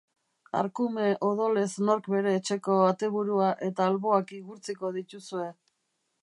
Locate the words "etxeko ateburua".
2.37-3.51